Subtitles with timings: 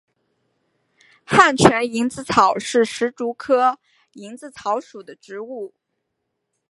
[1.23, 3.77] 汉城蝇子草是石竹科
[4.13, 5.75] 蝇子草属的植物。